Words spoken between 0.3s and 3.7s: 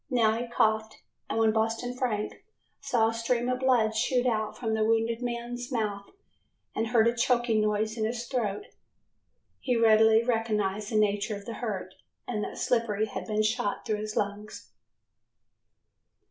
he coughed and when Boston Frank saw a stream of